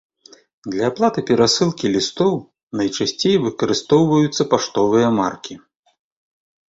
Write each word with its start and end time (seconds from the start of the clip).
Для 0.75 0.83
аплаты 0.91 1.23
перасылкі 1.27 1.85
лістоў 1.97 2.33
найчасцей 2.81 3.35
выкарыстоўваюцца 3.47 4.49
паштовыя 4.55 5.07
маркі. 5.23 5.55